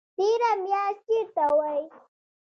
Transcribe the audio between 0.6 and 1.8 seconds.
میاشت چیرته وئ؟